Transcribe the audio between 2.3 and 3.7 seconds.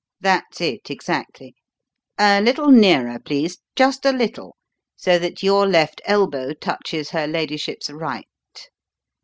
little nearer, please